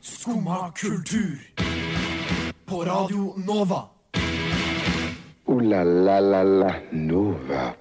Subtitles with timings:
[0.00, 1.38] Skumma kultur.
[2.66, 3.82] På Radio Nova.
[5.46, 7.72] O-la-la-la-la Nova.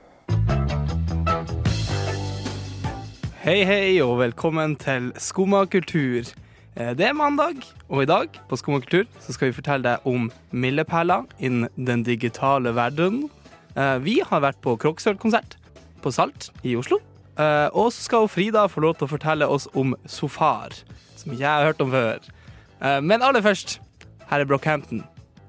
[3.44, 6.24] Hei, hei, og velkommen til Skumma kultur.
[6.76, 7.56] Eh, Det er mandag,
[7.90, 12.04] og i dag på Skumma kultur så skal vi fortelle deg om milepæler innen den
[12.04, 13.29] digitale verden.
[13.76, 15.58] Eh, Vi har vært på Kroksøl-konsert
[16.02, 16.98] på Salt i Oslo.
[17.38, 20.70] Eh, Og så skal Frida få lov til å fortelle oss om Sofar,
[21.30, 22.25] som ikke jeg har hørt om før.
[22.81, 23.79] Eh, Men aller først,
[24.29, 25.03] her er Brockhampton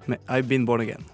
[0.07, 1.07] med I've Been Born Again.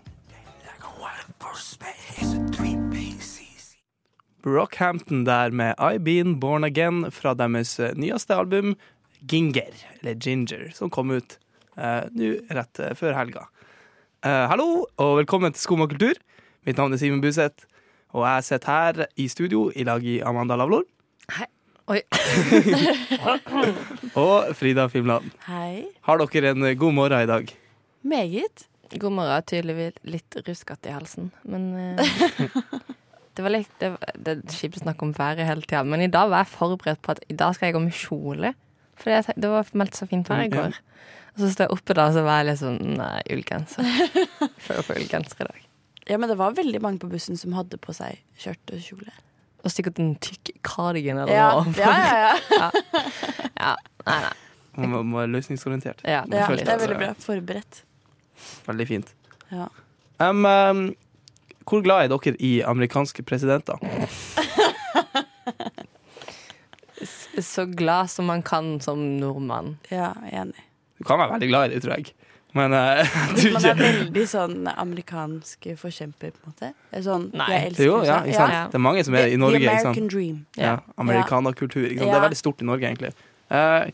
[4.42, 8.76] Brockhampton der med I've Been Born Again fra deres eh, nyeste album
[9.28, 11.38] Ginger, eller Ginger, som kom ut
[11.78, 13.46] eh, nå rett før helga.
[14.26, 16.14] Hallo, og velkommen til Skum og kultur.
[16.66, 17.66] Mitt navn er Simen Buseth,
[18.10, 20.82] og jeg sitter her i studio i lag i Amanda Lavlor
[21.86, 22.00] Oi.
[24.18, 25.28] og Frida Fimland.
[25.46, 25.84] Hei.
[26.02, 27.52] Har dere en god morgen i dag?
[28.02, 28.64] Meget.
[28.98, 29.44] God morgen.
[29.46, 32.56] Tydeligvis litt ruskete i halsen, men uh,
[33.38, 36.10] det var litt Det, det er kjipt å snakke om været hele tida, men i
[36.10, 38.50] dag var jeg forberedt på at i dag skal jeg gå med kjole.
[38.98, 40.80] For det, det var meldt så fint vær i Mm, går.
[41.36, 43.86] Og så står jeg oppe da, så var jeg liksom Nei, ullgenser.
[44.66, 45.62] Føler på ullgenser i dag.
[46.10, 49.14] Ja, men det var veldig mange på bussen som hadde på seg skjørt og kjole.
[49.66, 51.72] Og sikkert en tykk cardigan eller Ja, noe.
[51.74, 52.34] ja, ja.
[52.54, 52.68] ja.
[53.64, 53.72] ja.
[54.06, 54.34] Nei, nei.
[54.76, 56.04] Man må- må være løsningsorientert.
[56.06, 57.08] Ja, Det ja det er veldig bra.
[57.24, 57.82] Forberedt.
[58.68, 59.10] Veldig fint.
[59.50, 59.66] Ja.
[60.20, 60.82] Um, um,
[61.66, 63.80] hvor glad er dere i amerikanske presidenter?
[67.42, 69.76] Så glad som man kan som nordmann.
[69.90, 70.62] ja, enig.
[70.98, 72.12] Du kan være veldig glad i det, tror jeg.
[72.56, 73.04] Men uh,
[73.36, 76.72] du, Man er veldig sånn amerikansk forkjemper, på en måte.
[76.90, 77.50] Er Sånn, Nei.
[77.52, 78.56] jeg elsker Jo, ja, ikke sant?
[78.56, 78.64] Ja.
[78.72, 79.60] Det er mange som er i Norge.
[79.60, 79.92] The Ikke sant?
[79.92, 80.42] American Dream.
[80.58, 81.88] Ja, Amerikanerkultur.
[81.92, 83.12] Det er veldig stort i Norge, egentlig.
[83.52, 83.90] Uh,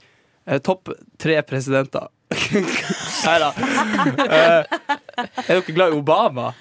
[0.46, 2.10] uh, Topp tre presidenter.
[3.26, 3.50] Nei da.
[4.24, 4.76] Eh,
[5.18, 6.52] er dere glad i Obama?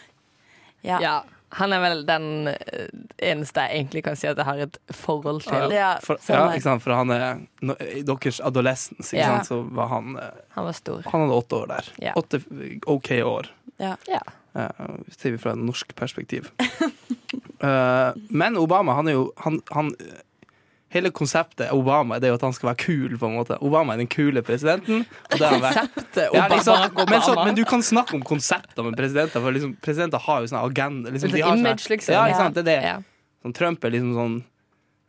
[0.84, 1.22] Ja.
[1.60, 2.88] Han er vel den eh,
[3.32, 5.74] eneste jeg egentlig kan si at jeg har et forhold til.
[5.76, 6.84] Ja, For, ja, ikke sant?
[6.86, 9.34] For han er no, I deres adolescence, ikke Ja.
[9.42, 9.50] sant?
[9.52, 11.02] så var han eh, Han var stor.
[11.12, 11.92] Han hadde åtte år der.
[12.08, 12.14] Ja.
[12.16, 12.42] Åtte
[12.88, 13.52] OK år.
[13.82, 13.96] Ja.
[14.08, 14.22] Ja.
[14.56, 16.50] Uh, ser vi fra et norsk perspektiv.
[17.64, 19.94] uh, men Obama, han er jo han, han,
[20.92, 23.56] Hele konseptet Obama det er jo at han skal være kul, på en måte.
[23.64, 25.06] Obama er den kule presidenten.
[25.32, 29.78] Konseptet Ja, liksom, men, så, men du kan snakke om konsepter med presidenter, for liksom,
[29.80, 31.14] presidenter har jo sånn agenda.
[31.16, 32.18] Liksom, de har image, liksom.
[32.18, 32.60] Ja, ikke sant?
[32.60, 33.24] Det er det.
[33.42, 34.38] Sånn, Trump er liksom sånn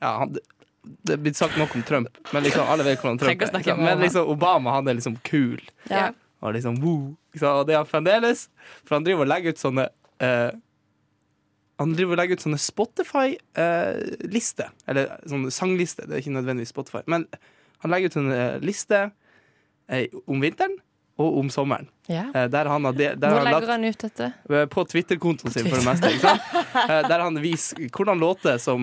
[0.02, 3.34] Ja, han, det, er blitt sagt nok om Trump, men liksom, alle vet hvordan Trump
[3.34, 3.50] er.
[3.50, 3.82] snakke Ikke sant?
[3.82, 5.58] om Men liksom, Obama han er liksom kul.
[5.90, 6.12] Ja.
[6.42, 7.58] Og liksom, woo, liksom.
[7.58, 8.48] Og det er han fremdeles.
[8.86, 9.90] For han driver og legger ut sånne
[10.22, 10.50] eh,
[11.82, 14.68] Han driver og legger ut sånne Spotify-lister.
[14.88, 16.06] Eller sånne sanglister.
[16.08, 17.02] Det er ikke nødvendigvis Spotify.
[17.10, 17.26] Men
[17.82, 19.04] han legger ut sånne eh, lister
[19.90, 20.76] eh, om vinteren
[21.20, 21.86] og om sommeren.
[22.10, 22.24] Ja.
[22.34, 24.26] Eh, der han har, de, der Hvor han legger lagt han ut dette?
[24.50, 26.08] eh, på Twitter-kontoen sin, for det meste.
[26.86, 28.80] Eh, Der han viser hvordan låter som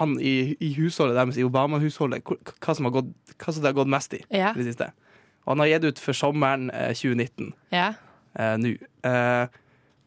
[0.00, 3.10] han i, i husholdet deres, i Obama-husholdet, hva som har gått,
[3.40, 4.52] hva som det har gått mest i Ja.
[4.56, 4.90] det siste.
[5.46, 7.92] Og han har gitt ut for sommeren eh, 2019 ja.
[8.38, 8.74] eh, nå.
[9.06, 9.46] Eh,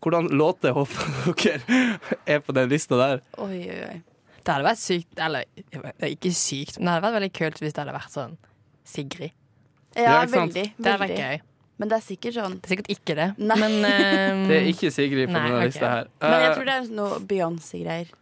[0.02, 1.90] hvordan låter håper dere
[2.36, 3.22] er på den lista der?
[3.38, 3.98] Oi, oi, oi.
[4.40, 5.44] Det hadde vært sykt Eller
[6.08, 8.38] ikke sykt, men det hadde vært veldig kult hvis det hadde vært sånn
[8.90, 9.34] Sigrid.
[9.98, 10.64] Ja, Ja, veldig.
[10.78, 11.42] Det hadde vært gøy.
[11.80, 13.56] Men det er sikkert sånn Det er sikkert ikke det, Nei.
[13.62, 15.70] men ehm, Det er ikke Sigrid på Nei, denne okay.
[15.74, 16.10] lista her.
[16.24, 18.14] Men jeg Eh, tror det er noe Beyoncé-greier.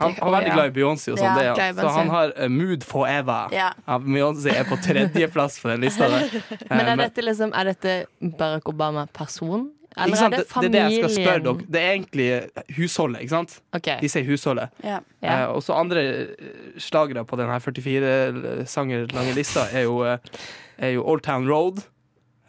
[0.00, 1.80] han, han er veldig glad i Beyoncé, og sånn, Ja, det han.
[1.80, 3.52] så han har eh, Mood Forever.
[3.56, 3.70] Ja.
[3.86, 6.28] Ja, Beyoncé er på tredjeplass på den lista der.
[6.60, 9.68] Eh, Men er dette liksom Er dette Barack Obama-person?
[9.68, 11.66] Ikke Eller er det det, det er det jeg skal spørre dere.
[11.66, 12.26] Det er egentlig
[12.76, 13.56] husholdet, ikke sant?
[13.74, 13.96] Okay.
[14.00, 14.68] De sier husholdet.
[14.86, 15.00] Ja.
[15.22, 20.18] Eh, og så andre eh, slagere på denne 44 sanger lange lista er jo, eh,
[20.78, 21.82] er jo Old Town Road,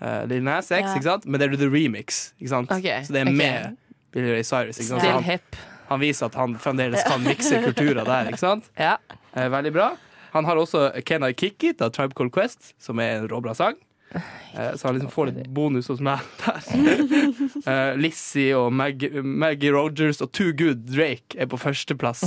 [0.01, 0.93] uh, Lill Nas X, Ja.
[0.93, 1.25] ikke sant?
[1.25, 2.33] men det er The Remix.
[2.39, 2.71] Ikke sant?
[2.71, 3.01] Okay.
[3.03, 3.77] Så det er med
[4.13, 4.77] Billy Ray Cyrus.
[4.77, 5.01] Ikke sant?
[5.01, 5.59] Still han, hip.
[5.89, 8.31] han viser at han fremdeles kan mikse kulturer der.
[8.31, 8.69] Ikke sant?
[8.79, 8.97] Ja.
[9.35, 9.91] Eh, veldig bra.
[10.31, 13.55] Han har også Can I Kick It av Tribe Called Quest, som er en råbra
[13.57, 13.75] sang.
[14.11, 16.65] Eh, så han liksom får litt bonus hos meg der.
[17.71, 22.23] Eh, Lizzie og Maggie, Maggie Rogers og Too Good Drake er på førsteplass.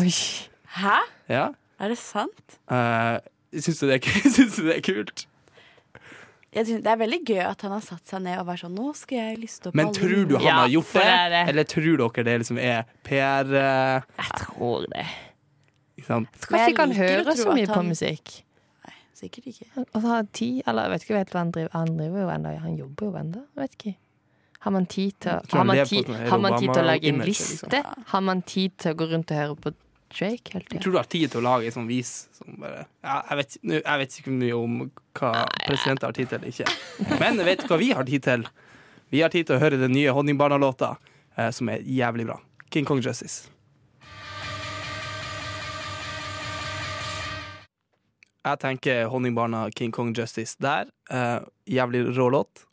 [0.78, 0.96] Hæ?
[1.28, 1.48] Ja.
[1.82, 2.58] Er det sant?
[2.70, 3.18] Uh,
[3.54, 5.24] Syns du, det er- syns du det er kult?
[6.54, 8.74] Jeg synes, det er veldig gøy at han har satt seg ned og vært sånn
[8.78, 11.02] Nå skal jeg lyste opp Men alle tror du han Ja, har gjort det?
[11.02, 11.40] det er det.
[11.50, 13.50] Eller tror dere det liksom er PR?
[13.50, 15.06] uh, Jeg tror det.
[15.98, 16.30] ikke sant?
[16.46, 18.36] Kanskje ikke han hører så mye på han- musikk.
[19.24, 19.66] Sikkert ikke.
[19.84, 22.24] Og så har han tid, eller jeg vet ikke helt hva han driver Han driver
[22.24, 23.44] jo enda, han jobber jo enda.
[23.56, 23.94] Vet ikke.
[24.64, 27.18] Har man tid til, har man tid, sånn har man tid til å lage en
[27.20, 27.68] liste?
[27.68, 28.04] liksom.
[28.12, 29.72] Har man tid til å gå rundt og høre på
[30.14, 30.82] Drake hele tida.
[30.82, 33.56] tror du har tid til å lage en sånn vis som bare ja, jeg, vet,
[33.74, 34.76] jeg vet ikke mye om
[35.18, 35.32] hva
[35.64, 37.16] presidenter har tid til eller ikke.
[37.22, 38.46] Men jeg vet hva vi har tid til.
[39.14, 40.94] Vi har tid til å høre den nye Honningbarna-låta,
[41.36, 42.38] eh, som er jævlig bra.
[42.70, 43.50] King Kong Justice.
[48.44, 50.90] Jeg tenker Honningbarna King Kong Justice der.
[51.08, 52.66] Uh, jævlig rå låt.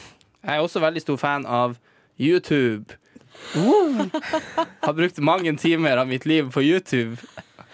[0.43, 1.77] Jeg er også veldig stor fan av
[2.19, 2.97] YouTube.
[4.85, 7.15] Har brukt mange timer av mitt liv på YouTube.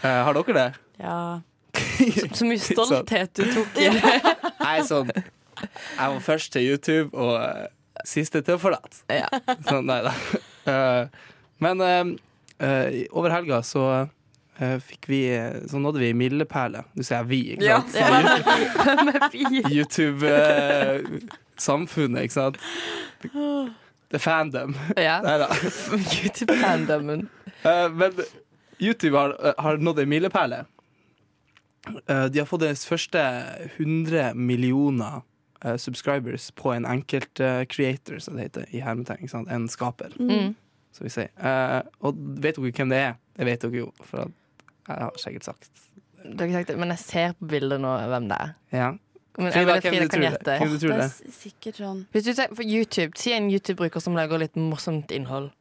[0.04, 0.68] Uh, har dere det?
[1.02, 1.40] Ja.
[2.38, 4.14] Så mye stolthet du tok i det.
[4.62, 7.66] Er sånn Jeg var først til YouTube og uh,
[8.06, 9.02] siste til å forlate.
[9.10, 9.26] Ja.
[9.66, 10.14] Sånn, nei da.
[11.58, 13.88] Men over helga så
[14.82, 15.20] fikk vi
[15.70, 16.82] Så nådde vi milepæler.
[16.96, 17.82] Nå sier jeg vi, ikke Ja.
[17.94, 19.34] sant?
[19.78, 22.58] YouTube-samfunnet, ikke sant?
[24.12, 24.76] The fandom.
[24.98, 25.18] Ja.
[25.26, 25.48] Nei da.
[25.52, 27.28] YouTube-fandomen.
[27.64, 28.12] Eh, men
[28.80, 30.62] YouTube har, eh, har nådd en milepæle.
[32.08, 33.20] Eh, de har fått deres første
[33.78, 35.22] 100 millioner
[35.66, 39.30] eh, subscribers på en enkelt eh, creator, som det heter i hermetegn.
[39.50, 40.56] En skaper, Mm.
[40.94, 41.30] som vi sier.
[41.38, 43.14] Eh, og vet dere hvem det er?
[43.38, 44.32] Det vet dere jo, for at
[44.88, 45.70] jeg har sikkert sagt
[46.24, 48.56] Du har ikke sagt det, men jeg ser på bildet nå hvem det er.
[48.72, 48.90] ja.
[49.38, 50.54] Men jeg Frida, vil at Frida kan gjette.
[50.58, 50.96] Det det?
[51.06, 55.12] er sikkert sånn Hvis du ser på YouTube, Si en YouTube-bruker som lager litt morsomt
[55.14, 55.52] innhold.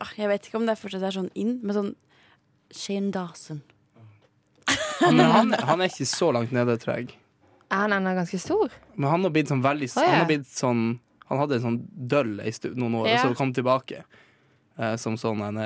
[0.00, 1.92] ah, Jeg vet ikke om det fortsatt er sånn inn, men sånn
[2.72, 3.60] Shane Dawson.
[5.02, 7.12] Men han, han er ikke så langt nede, tror jeg.
[7.70, 8.72] Er han ennå ganske stor?
[8.96, 10.08] Men han har blitt sånn veldig oh, ja.
[10.14, 10.82] Han har blitt sånn
[11.28, 11.78] Han hadde en sånn
[12.14, 13.20] døll i noen år, Ja.
[13.20, 14.04] og så kom tilbake
[14.78, 15.58] eh, som sånn en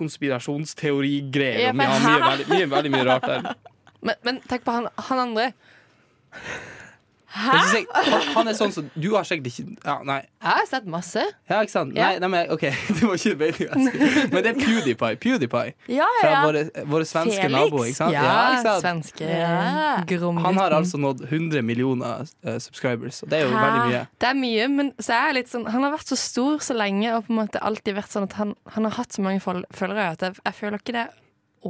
[0.00, 1.68] eh, konspirasjonsteorigreie.
[1.68, 3.50] Ja, mye, mye, veldig, mye, veldig mye rart der.
[4.00, 5.50] Men, men tenk på han, han andre.
[7.30, 10.64] Sier jeg, Han, han er sånn som Du har sikkert ikke ja, Nei, Jeg har
[10.66, 11.22] sett masse.
[11.46, 11.92] ja, ikke sant?
[11.94, 12.08] Ja.
[12.08, 12.64] Nei, nei, men OK,
[12.96, 13.84] det var ikke meningen
[14.32, 15.18] Men det er PewDiePie.
[15.22, 17.54] PewDiePie Ja, ja, Fra våre, våre svenske Felix.
[17.54, 18.16] naboer, ikke sant?
[18.16, 18.82] Ja, ikke sant?
[18.82, 20.40] svenske Ja.
[20.42, 23.62] Han har altså nådd 100 millioner eh, subscribers, og det er jo Hæ?
[23.62, 24.02] veldig mye.
[24.20, 26.74] Det er mye, men så er jeg litt sånn, han har vært så stor så
[26.76, 29.40] lenge og på en måte alltid vært sånn at han, han har hatt så mange
[29.44, 31.14] følgere at jeg, jeg føler ikke det er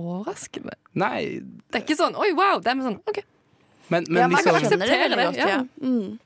[0.01, 0.77] overraskende.
[0.95, 1.41] Nei,
[1.71, 2.63] Det er ikke sånn 'oi, wow'.
[2.63, 3.21] Det er mer sånn OK.
[3.91, 5.35] Men, men ja, man liksom skjønner det veldig akseptere godt.
[5.35, 5.49] det, ja.
[5.51, 5.63] Ja.
[5.87, 6.19] Mm.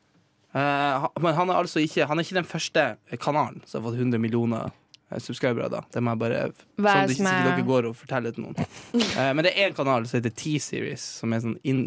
[0.55, 2.83] Uh, men han er altså ikke Han er ikke den første
[3.19, 4.69] kanalen som har fått 100 millioner
[5.11, 5.67] eh, subscribere.
[5.73, 7.89] da Det må jeg bare Hva Sånn er at det ikke som er dere går
[7.89, 8.69] og forteller til noen.
[8.95, 11.83] Uh, men det er en kanal som heter T-Series, som er sånn in,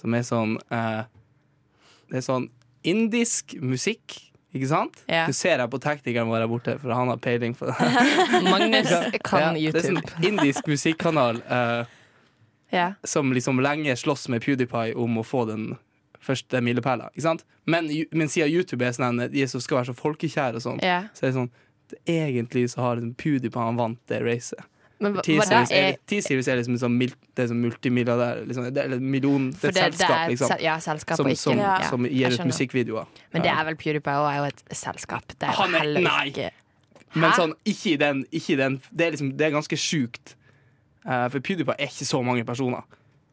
[0.00, 1.04] Som er sånn uh,
[2.10, 2.48] Det er sånn
[2.84, 4.18] indisk musikk,
[4.52, 4.98] ikke sant?
[5.08, 5.22] Ja.
[5.30, 7.76] Du ser jeg på teknikeren vår her borte, for han har peiling på det.
[8.50, 8.90] Magnus
[9.24, 10.02] kan Ja, det er YouTube.
[10.02, 11.94] sånn indisk musikkanal eh,
[12.74, 12.86] Ja.
[13.06, 15.74] som liksom lenge slåss med PewDiePie om å få den
[16.24, 17.10] første milepæla.
[17.66, 21.10] Men, men siden YouTube er sånn, som skal være så folkekjære og sånn, yeah.
[21.14, 21.52] så er det sånn
[22.08, 24.62] Egentlig så har PewDiePie han vant det racet.
[25.02, 26.94] T-Series er, er T-Series er liksom sånn
[27.36, 30.54] det sånn multimilliardær liksom, det er et million Det er et selskap, liksom.
[30.62, 31.74] ja, selskap Som, som, Ja.
[31.90, 33.10] som gir ut musikkvideoer.
[33.34, 35.26] Men det er vel PewDiePie òg, er jo et selskap.
[35.34, 36.30] Det er Han er- nei.
[36.30, 36.50] ikke
[37.14, 40.34] Men sånn, ikke i den, ikke den Det er liksom, det er ganske sjukt.
[41.04, 42.84] Eh, for PewDiePie er ikke så mange personer.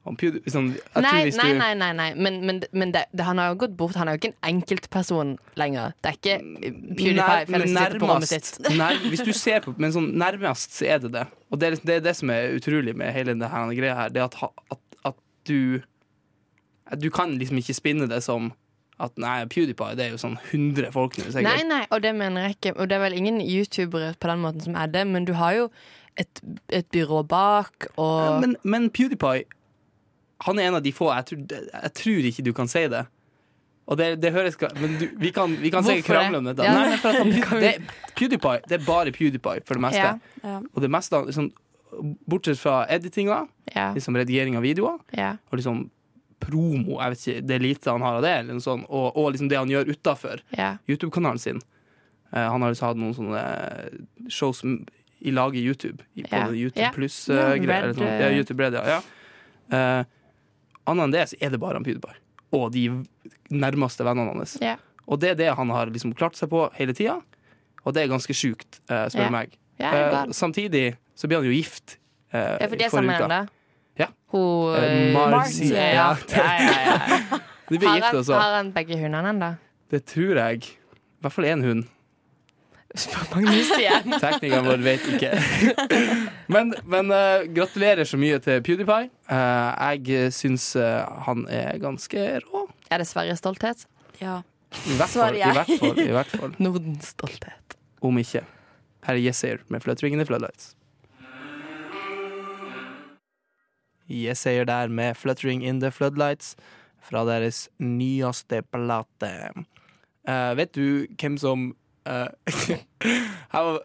[0.09, 0.17] Og
[0.49, 2.07] sånn, Nei, du- nei, nei, nei.
[2.17, 3.93] Men, men, men det, det, han har jo gått bort.
[3.95, 5.93] Han er jo ikke en enkeltperson lenger.
[6.01, 10.73] Det er ikke eh, PewDiePie Nær- nærmest, nær, hvis du ser på Men sånn nærmest
[10.79, 11.27] så er det det.
[11.51, 14.09] Og det er, liksom- det er det som er utrolig med hele denne greia her.
[14.09, 14.41] Det er at,
[14.73, 14.81] at,
[15.11, 15.81] at du
[16.97, 18.51] Du kan liksom ikke spinne det som
[19.01, 21.29] at nei, PewDiePie det er jo sånn 100 folk nå.
[21.41, 22.73] Nei, nei, og det mener jeg ikke.
[22.77, 25.55] Og det er vel ingen youtubere på den måten som er det, men du har
[25.57, 25.63] jo
[26.21, 29.47] et, et byrå bak, og Ja, men, men PewDiePie
[30.47, 33.05] Han er en av de få Jeg tror, jeg tror ikke du kan si det.
[33.91, 36.65] Og det, det høres Men du, vi kan, vi kan sikkert krangle om dette.
[36.65, 36.73] Ja.
[36.77, 37.33] Nei, han,
[37.65, 37.73] det,
[38.15, 40.13] PewDiePie Det er bare PewDiePie for det meste.
[40.43, 40.59] Ja.
[40.73, 41.51] Og det meste liksom,
[42.29, 43.41] Bortsett fra editinga,
[43.97, 45.89] liksom redigering av videoer, og liksom
[46.41, 49.59] promo Jeg vet ikke, Det lite han har av det, sånt, og, og liksom det
[49.59, 50.77] han gjør utafor ja.
[50.87, 51.59] YouTube-kanalen sin.
[52.31, 53.43] Uh, han har liksom hatt noen sånne
[54.31, 54.63] shows
[55.21, 56.03] i lag i YouTube.
[56.15, 56.47] I, på Ja.
[56.49, 56.91] YouTube Ja.
[56.95, 57.87] pluss-greia.
[57.87, 58.19] Ja, sånn.
[58.21, 58.85] ja, YouTube Red, ja.
[58.97, 59.01] ja.
[59.99, 60.03] Eh,
[60.87, 62.15] Annet enn det så er det bare han PewDiePie.
[62.57, 62.87] Og de
[63.53, 64.57] nærmeste vennene hans.
[64.61, 64.75] Ja.
[65.07, 67.19] Og det er det han har liksom klart seg på hele tida.
[67.85, 69.27] Og det er ganske sjukt, uh, spør Ja.
[69.27, 69.57] du meg.
[69.79, 71.97] ja, Eh, samtidig så blir han jo gift.
[72.33, 73.49] eh, ja, for det er sammen med?
[73.99, 74.07] Ja.
[74.31, 75.77] Hun Eh, eh, Marcy, ja.
[75.93, 76.17] ja.
[76.29, 77.39] Ja, ja, ja.
[77.69, 79.57] De blir Har gift han, har han begge hundene ennå?
[79.89, 80.63] Det tror jeg.
[80.63, 81.85] I hvert fall én hund.
[82.95, 84.15] Spør Magnus igjen.
[84.23, 85.31] Teknikeren vår vet ikke.
[86.53, 89.09] men men uh, gratulerer så mye til PewDiePie.
[89.31, 92.65] Uh, jeg syns uh, han er ganske rå.
[92.91, 93.87] Er det Sveriges stolthet?
[94.21, 94.41] ja.
[94.87, 95.35] I hvert fall.
[95.35, 96.53] I hvert fall, i hvert fall.
[96.63, 97.75] Nordens stolthet.
[98.01, 98.45] Om ikke.
[99.03, 100.75] Her er Yesayer med Fløtringende Floodlights.
[104.11, 106.55] Yesayer der med 'Fluttering in the Floodlights'
[107.01, 109.51] fra deres nyeste plate.
[110.29, 111.75] Uh, vet du hvem som
[112.09, 112.27] uh,
[113.53, 113.83] var-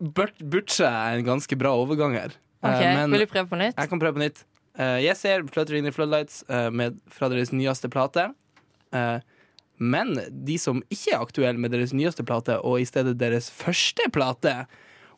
[0.00, 2.32] Burt- Butcha er en ganske bra overgang her.
[2.64, 3.76] Okay, Ok, men Vil du prøve på nytt?
[3.76, 4.44] jeg kan prøve på nytt.
[4.78, 8.30] Uh, ser 'Fluttering in the Floodlights' eh, med, fra deres nyeste plate.
[8.92, 9.20] Eh,
[9.78, 10.14] men
[10.46, 14.66] de som ikke er aktuelle med deres nyeste plate, og i stedet deres første plate,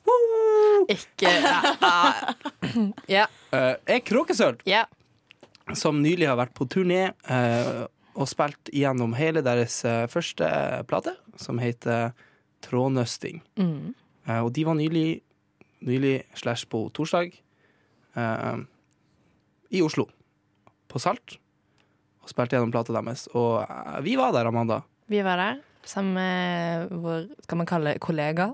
[0.07, 1.29] woo, Ikke
[3.17, 3.27] Ja.
[3.53, 4.61] eh, er Kråkesølv.
[4.67, 4.87] yeah.
[5.75, 10.47] som nylig har vært på turné eh, og spilt gjennom hele deres eh, første
[10.87, 12.13] plate, som heter
[12.67, 13.43] Trådnøsting.
[13.61, 13.95] Mm.
[14.27, 15.21] Eh, og de var nylig,
[15.87, 17.33] nylig slash på torsdag
[18.17, 18.57] eh,
[19.77, 20.07] i Oslo,
[20.89, 21.37] på Salt,
[22.23, 23.27] og spilte gjennom plata deres.
[23.37, 24.81] Og eh, vi var der, Amanda.
[25.13, 28.49] Vi var der sammen med vår skal man kalle kollega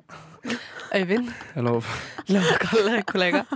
[0.99, 1.31] Øyvind.
[1.57, 1.79] Eller,
[2.35, 3.47] Lov å kalle kollega.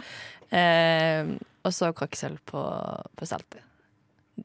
[0.49, 1.35] Eh,
[1.67, 2.63] og så Kråkesølv på,
[3.19, 3.61] på Saltet.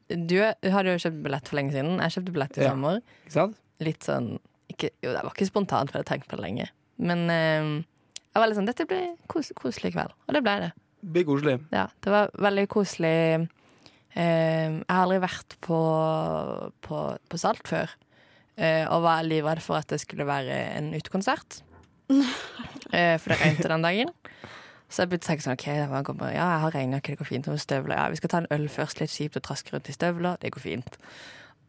[0.08, 1.98] Du hadde jo kjøpt billett for lenge siden.
[2.02, 2.72] Jeg kjøpte billett i Ja.
[2.74, 3.00] sommer.
[3.32, 3.56] sant?
[3.84, 4.34] Litt sånn
[4.82, 6.68] ikke, Jo, det var ikke spontant, for jeg har tenkt på det lenge.
[7.02, 7.70] Men eh,
[8.32, 10.12] jeg var litt sånn Dette blir kos, koselig kveld.
[10.28, 10.70] Og det ble det.
[11.02, 11.56] Blir koselig.
[11.74, 13.16] Ja, det var veldig koselig.
[14.12, 15.78] Eh, jeg har aldri vært på,
[16.84, 17.90] på, på Salt før.
[18.60, 21.62] eh, og var livredd for at det skulle være en utekonsert.
[22.92, 24.10] Eh, for det regnet den dagen.
[24.92, 27.24] Så jeg begynte å tenke sånn, ok, det var- ja, jeg har regnet, det går
[27.30, 27.46] fint.
[27.48, 29.94] Og støvler, ja, vi skal ta en øl først, litt kjipt å traske rundt i
[29.96, 30.98] støvler, det går fint.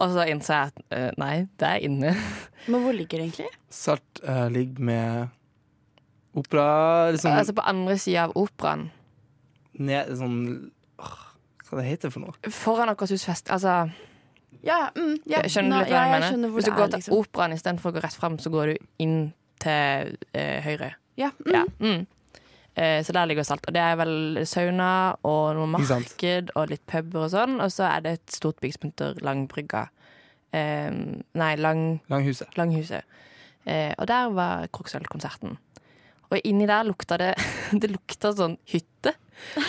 [0.02, 2.14] Og så innså jeg at eh, nei, det er inne.
[2.72, 3.50] Men hvor ligger det egentlig?
[3.74, 5.28] Salt uh, ligger med
[6.34, 8.88] opera liksom, altså på andre sida av operaen.
[9.78, 10.40] ned, sånn
[11.02, 11.20] åh,
[11.68, 12.52] Hva det heter for noe?
[12.54, 13.52] Foran Akershus fest.
[13.54, 13.84] Altså,
[14.64, 16.50] Ja, mm, ja, skjønner du litt hva ja, jeg jeg mener.
[16.50, 17.18] hvor Hvis du går er, til liksom.
[17.20, 19.18] operaen istedenfor å gå rett fram, så går du inn
[19.60, 20.94] til eh, høyre.
[21.20, 21.54] Ja, mm.
[21.54, 21.64] Ja.
[21.84, 22.06] Mm.
[22.76, 23.66] Eh, så der ligger salt.
[23.68, 27.60] Og det er vel sauna og noe marked og litt puber og sånn.
[27.62, 29.88] Og så er det et stort bygg som heter Langbrygga.
[30.54, 32.52] Um, nei, Lang, Langhuset.
[32.58, 33.06] Langhuset.
[33.66, 35.58] Uh, og der var Kroksølv-konserten.
[36.30, 37.34] Og inni der lukta det
[37.82, 39.16] Det lukta sånn hytte.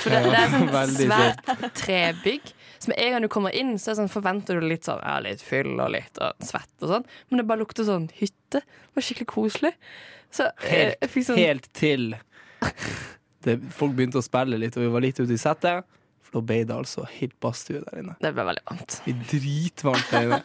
[0.02, 2.52] For det, det er sånn svært trebygg.
[2.80, 5.44] Så med en gang du kommer inn, så sånn, forventer du litt sånn Ja, litt
[5.44, 7.08] fyll og litt og svett og sånn.
[7.28, 8.60] Men det bare lukter sånn hytte.
[8.60, 9.72] Det var skikkelig koselig.
[10.34, 12.10] Så eh, Helt, fikk sånn helt til
[13.46, 15.84] det, folk begynte å spille litt, og vi var litt ute i settet.
[16.24, 18.16] For da ble det altså helt badstue der inne.
[18.22, 18.98] Det ble veldig varmt.
[19.04, 20.40] Det ble dritvarmt der inne.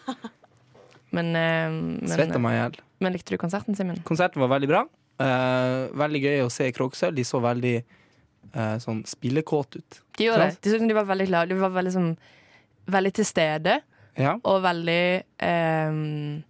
[1.16, 2.76] Men, eh, men, Svetta meg i hjel.
[3.02, 4.02] men likte du konserten, Simen?
[4.06, 4.84] Konserten var veldig bra.
[5.20, 7.16] Eh, veldig gøy å se Kråkesølv.
[7.18, 10.02] De så veldig eh, sånn spillekåte ut.
[10.20, 10.60] De gjorde det.
[10.60, 11.56] De, så ut som de var veldig glade.
[11.56, 12.12] De var veldig, sånn,
[12.94, 13.80] veldig til stede.
[14.20, 14.34] Ja.
[14.44, 15.04] og veldig
[15.48, 16.42] ehm,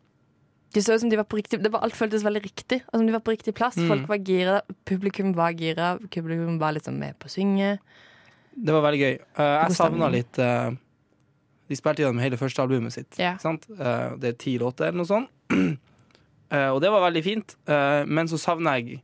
[0.74, 2.82] De så ut som de var på riktig Det var Alt føltes veldig riktig.
[2.92, 3.78] Og som de var på riktig plass.
[3.80, 3.88] Mm.
[3.90, 7.72] Folk var gira, publikum var gira, publikum var liksom med på å synge.
[8.54, 9.18] Det var veldig gøy.
[9.40, 10.70] Uh, jeg savna litt uh,
[11.70, 13.20] De spilte gjennom hele første albumet sitt.
[13.22, 13.36] Ja.
[13.38, 15.30] Eh, det er ti låter eller noe sånt.
[16.74, 17.52] Og det var veldig fint.
[18.10, 19.04] Men så savner jeg,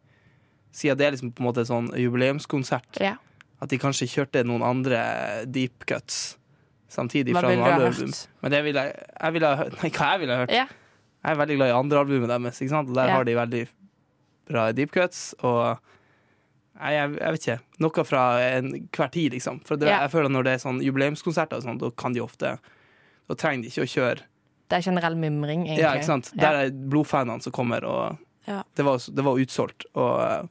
[0.74, 3.12] siden det er liksom på en måte en sånn jubileumskonsert, Ja.
[3.62, 5.04] at de kanskje kjørte noen andre
[5.46, 6.40] deep cuts
[6.90, 8.26] samtidig Hva ville du ha hørt?
[8.42, 10.56] Men det ville jeg, jeg ville ha hørt Nei, hva jeg ville ha hørt?
[10.58, 10.66] Ja.
[11.26, 12.90] Jeg er veldig glad i andre albumet deres, ikke sant?
[12.92, 13.16] og der Ja.
[13.18, 13.68] har de veldig
[14.48, 15.34] bra deep cuts.
[15.42, 15.80] Og
[16.78, 17.60] jeg, jeg, jeg vet ikke.
[17.82, 18.24] Noe fra
[18.60, 19.62] enhver tid, liksom.
[19.66, 20.02] For det, Ja.
[20.06, 22.58] jeg føler når det er sånn jubileumskonserter, og sånn, da kan de ofte
[23.28, 24.20] Da trenger de ikke å kjøre
[24.70, 25.80] Det er generell mimring, egentlig.
[25.82, 26.32] Ja, ikke sant?
[26.38, 28.18] Der er blodfanene som kommer, og
[28.48, 28.62] Ja.
[28.76, 29.86] det, var, det var utsolgt.
[29.96, 30.50] Og,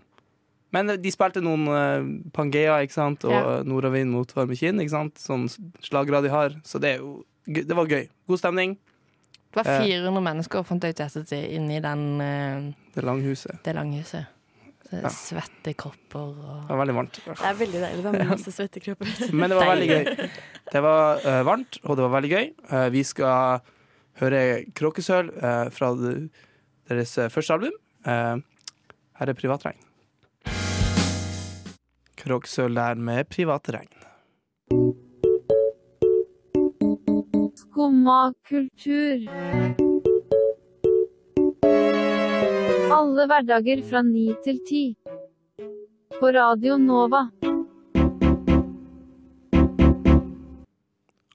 [0.73, 3.63] men de spilte noen uh, Pangea, ikke sant, og Ja.
[3.63, 4.79] Nordavind mot varme kinn.
[4.89, 5.47] Sånn
[5.83, 6.51] slagere de har.
[6.65, 8.09] Så det jo Det var gøy.
[8.27, 8.79] God stemning.
[9.55, 9.85] Det var Eh.
[9.87, 13.63] 400 mennesker fant jeg ut i ettertid inni den, eh, Det langhuset.
[13.63, 14.27] det langhuset.
[14.93, 15.09] Ja.
[15.09, 17.21] Svette kropper og Det var veldig varmt.
[17.25, 19.33] Det er veldig deilig Det var masse svettekropper.
[19.33, 20.31] Men det var veldig gøy.
[20.71, 22.51] Det var uh, varmt, og det var veldig gøy.
[22.71, 23.61] Uh, vi skal
[24.21, 25.89] høre Kråkesølv uh, fra
[26.89, 27.73] deres eh, første album.
[28.07, 28.37] Eh,
[29.19, 29.81] her er Privatregn.
[32.21, 33.89] Kråkesølv der med Privatregn.
[37.85, 39.27] Skumma kultur.
[42.97, 44.81] Alle hverdager fra ni til ti.
[46.17, 47.27] På Radio Nova.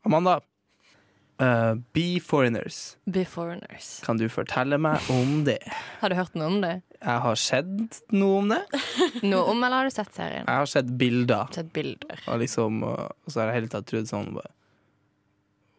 [0.01, 0.39] Amanda,
[1.39, 2.97] Uh, Be Foreigners.
[3.05, 4.01] Be Foreigners.
[4.03, 5.61] Kan du fortelle meg om det?
[6.01, 6.81] Har du hørt noe om det?
[6.99, 8.59] Jeg har sett noe om det.
[9.31, 10.43] Noe om, eller har du sett serien?
[10.43, 11.47] Jeg har sett bilder.
[11.55, 12.19] Sett bilder.
[12.25, 14.51] Og, liksom, og så har jeg hele tatt trodd sånn bare,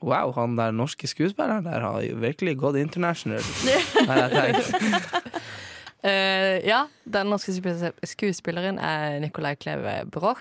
[0.01, 3.45] Wow, han der norske skuespilleren der har jo virkelig gått international.
[4.09, 5.37] Har jeg tenkt.
[6.01, 7.53] Eh, ja, den norske
[8.09, 10.41] skuespilleren er Nicolai Kleve Broch.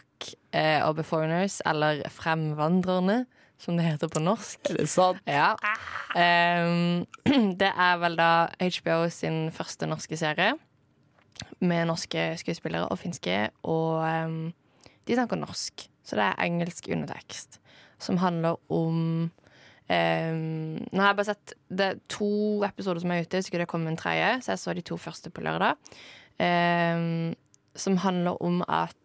[0.55, 3.25] Uh, og 'Beforeigners', eller Fremvandrerne,
[3.59, 4.59] som det heter på norsk.
[4.69, 5.19] Er det sant?
[5.27, 5.53] Ja.
[6.15, 7.05] Ehm,
[7.61, 10.53] det er vel da HBO sin første norske serie.
[11.59, 13.49] Med norske skuespillere og finske.
[13.63, 14.53] Og um,
[15.07, 17.59] de snakker norsk, så det er engelsk undertekst.
[17.99, 19.31] Som handler om
[19.89, 22.29] ehm, Nå har jeg bare sett Det er to
[22.67, 24.41] episoder som er ute, så det kommer en tredje.
[24.43, 25.75] Så jeg så de to første på lørdag.
[26.39, 27.35] Um,
[27.75, 28.95] som handler om at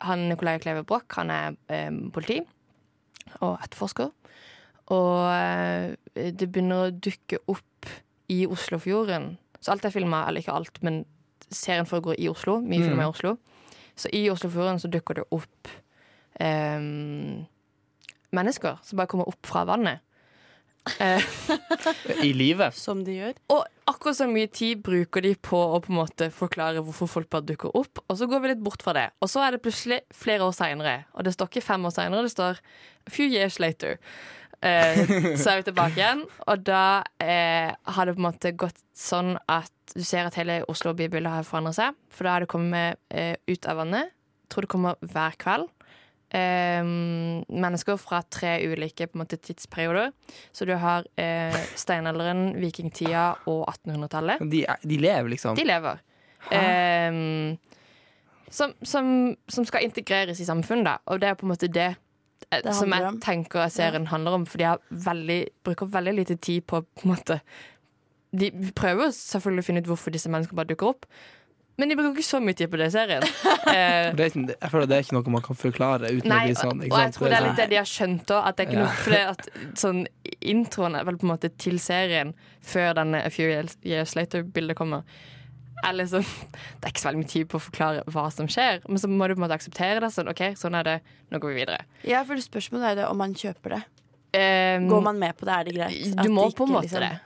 [0.00, 2.40] han Nicolai Kleve Broch, han er um, politi
[3.40, 4.08] og etterforsker.
[4.88, 7.90] Og eh, det begynner å dukke opp
[8.32, 9.34] i Oslofjorden.
[9.60, 11.02] Så alt er filma, eller ikke alt, men
[11.50, 12.60] serien foregår i Oslo.
[12.60, 12.86] Mye Mm.
[12.88, 13.34] filmer i Oslo.
[13.96, 15.68] Så i Oslofjorden så dukker det opp
[16.40, 17.44] ehm,
[18.34, 20.04] mennesker som bare kommer opp fra vannet.
[21.00, 21.22] Eh,
[22.24, 22.74] I livet?
[22.76, 23.34] Som de gjør.
[23.52, 27.30] og akkurat så mye tid bruker de på å på en måte forklare hvorfor folk
[27.32, 29.06] bare dukker opp, og så går vi litt bort fra det.
[29.24, 32.26] Og så er det plutselig flere år seinere, og det står ikke fem år seinere,
[32.26, 33.96] det står a few years later.
[34.58, 35.00] Eh,
[35.38, 39.36] så er vi tilbake igjen, og da eh, har det på en måte gått sånn
[39.46, 43.00] at du ser at hele Oslo bybildet har forandret seg, for da har det kommet
[43.08, 44.12] eh, ut av vannet.
[44.44, 45.68] Jeg tror det kommer hver kveld.
[46.28, 50.10] Eh, mennesker fra tre ulike på en måte, tidsperioder.
[50.52, 54.44] Så du har eh, steinalderen, vikingtida og 1800-tallet.
[54.52, 55.56] De, de lever, liksom?
[55.56, 56.02] De lever.
[56.52, 57.56] Eh,
[58.50, 59.08] som, som,
[59.48, 60.98] som skal integreres i samfunnet, da.
[61.12, 61.88] Og det er på en måte det,
[62.50, 63.18] eh, Det som jeg om.
[63.24, 64.46] tenker serien handler om.
[64.48, 64.76] For de
[65.08, 67.40] veldig, bruker veldig lite tid på på en måte
[68.36, 71.06] De prøver selvfølgelig å finne ut hvorfor disse menneskene bare dukker opp,
[71.78, 73.22] men de bruker ikke så mye tid på det i serien.
[73.68, 76.32] Eh, Det er, ikke- jeg føler det er ikke noe man kan forklare uten å
[76.32, 76.78] Nei, bli og, sånn.
[76.80, 77.14] og jeg sant?
[77.18, 78.46] tror det er litt det de har skjønt òg.
[78.48, 78.84] At det er ikke Ja.
[78.84, 79.48] noe For det at
[79.82, 80.00] sånn
[80.40, 82.32] introen er vel på en måte til serien
[82.64, 85.02] før denne A Few Years- Later-bildet kommer.
[85.84, 88.80] Er liksom, det er ikke så veldig mye tid på å forklare hva som skjer,
[88.88, 90.10] men så må du på en måte akseptere det.
[90.10, 90.96] Sånn, OK, sånn er det.
[91.30, 91.84] Nå går vi videre.
[92.08, 93.82] Ja, for Spørsmålet er det om man kjøper det.
[94.34, 96.18] Um, Går man med på det, er det greit?
[96.18, 97.20] At du må på en måte liksom- det.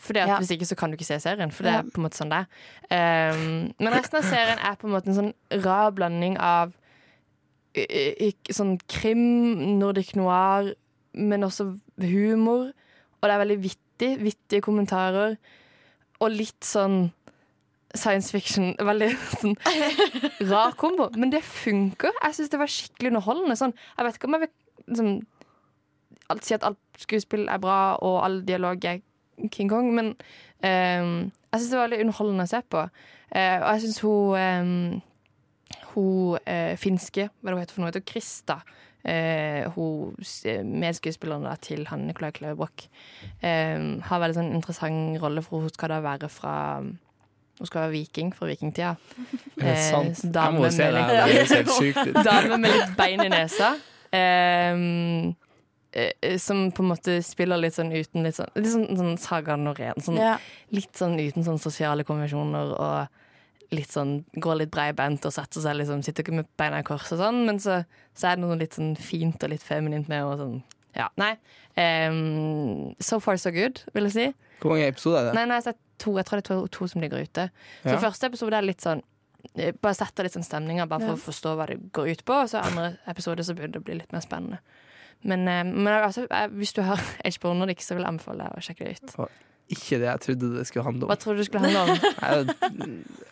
[0.00, 0.38] For Ja.
[0.40, 1.50] Hvis ikke så kan du ikke se serien.
[1.52, 3.34] For det er på en måte sånn det er.
[3.34, 6.72] Um, men resten av serien er på en måte en sånn rar blanding av
[7.76, 10.72] i- i- i- sånn krim, nordic noir,
[11.14, 12.72] men også humor.
[13.20, 14.10] Og det er veldig vittig.
[14.24, 15.36] Vittige kommentarer.
[16.20, 17.12] Og litt sånn
[17.94, 18.74] science fiction.
[18.90, 19.10] Veldig
[19.40, 19.56] sånn
[20.48, 21.10] rar kombo.
[21.16, 22.12] Men det funker.
[22.22, 23.56] Jeg syns det var skikkelig underholdende.
[23.58, 24.52] Sånn, jeg vet ikke om jeg vil
[24.88, 25.26] liksom,
[26.40, 29.00] si at alt skuespill er bra, og all dialog er
[29.48, 30.12] King Kong, men
[30.62, 32.82] um, jeg syns det var veldig underholdende å se på.
[33.30, 35.02] Uh, og jeg syns hun um,
[35.94, 38.58] Hun eh, finske, hva er det hun heter for noe, heter Krista.
[39.02, 42.84] Eh, hun s- medskuespilleren da, til han Nicolai Kleve Broch
[43.42, 46.54] ehm, har veldig sånn interessant rolle, for hun skal da være fra
[47.60, 48.92] Hun skal være viking fra vikingtida.
[48.94, 50.22] Er det Eh, sant?
[50.22, 53.72] Jeg dame med litt- dame med litt bein i nesa.
[54.12, 55.32] eh,
[56.38, 59.98] som på en måte spiller litt sånn uten litt sånn, litt sånn, sånn Saga Norén.
[60.00, 60.36] Sånn, Ja.
[60.70, 63.08] Litt sånn uten sånn sosiale konvensjoner og
[63.72, 67.12] litt sånn går litt breibent og setter seg liksom, sitter ikke med beina i kors
[67.12, 70.24] og sånn, men så, så er det noe litt sånn fint og litt feminint med
[70.24, 70.62] og sånn.
[70.96, 71.36] Ja, nei.
[71.78, 74.26] Um, so far so good, vil jeg si.
[74.60, 75.34] Hvor mange episoder er det?
[75.38, 76.16] Nei, nei, jeg har sett to.
[76.18, 77.46] Jeg tror det er to, to som ligger ute.
[77.84, 78.00] Så Ja.
[78.02, 79.02] første episode er litt sånn
[79.56, 81.14] eh, Bare setter litt sånn stemninger, bare for Ja.
[81.14, 82.34] å forstå hva det går ut på.
[82.42, 84.58] Og så andre episode så begynner det å bli litt mer spennende.
[85.22, 87.00] Men, eh, men altså, eh, hvis du har
[87.38, 89.16] HBO Nordic, så vil jeg anbefale deg å sjekke det ut.
[89.70, 91.10] Ikke det jeg trodde det skulle handle om.
[91.12, 91.90] Hva trodde tror du skulle handle om?
[92.30, 92.56] Jeg,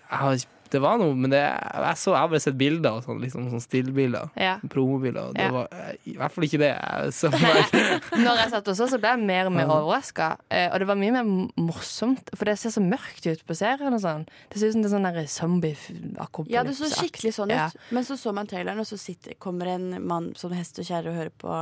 [0.09, 2.99] jeg har, ikke- det var noe, men det, jeg, så, jeg har bare sett bilder
[2.99, 4.31] og sånn, liksom sånn stillbilder.
[4.37, 4.57] Ja.
[4.69, 5.31] Promobilder.
[5.31, 5.53] Og det Ja.
[5.55, 6.71] var eh, i hvert fall ikke det.
[6.77, 7.31] Jeg så.
[8.27, 10.31] Når jeg satt også, så ble jeg mer og mer overraska.
[10.73, 13.93] Og det var mye mer morsomt, for det ser så mørkt ut på serien.
[13.95, 16.53] og sånn Det ser ut som det er sånn zombie-akopalypse.
[16.55, 17.59] ja, det så skikkelig sånn ut.
[17.59, 17.69] Ja.
[17.95, 21.13] Men så så man traileren, og så sitter, kommer en mann som hest og kjerre
[21.13, 21.59] og hører på